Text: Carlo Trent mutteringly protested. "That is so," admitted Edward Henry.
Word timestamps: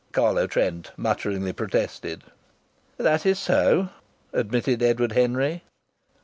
Carlo 0.13 0.47
Trent 0.47 0.89
mutteringly 0.97 1.53
protested. 1.53 2.23
"That 2.97 3.23
is 3.23 3.37
so," 3.37 3.89
admitted 4.33 4.81
Edward 4.81 5.11
Henry. 5.11 5.61